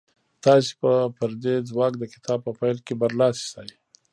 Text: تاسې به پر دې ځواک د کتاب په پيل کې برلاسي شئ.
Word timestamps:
تاسې 0.43 0.71
به 0.81 0.91
پر 1.17 1.31
دې 1.43 1.55
ځواک 1.69 1.93
د 1.99 2.03
کتاب 2.13 2.39
په 2.45 2.51
پيل 2.59 2.77
کې 2.85 2.93
برلاسي 3.01 3.43
شئ. 3.51 3.69